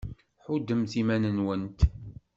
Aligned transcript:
Ḥuddemt 0.45 0.93
iman-went! 1.01 1.79